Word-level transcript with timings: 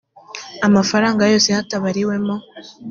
amafaranga 0.67 1.23
yose 1.31 1.47
hatabariwemo 1.57 2.35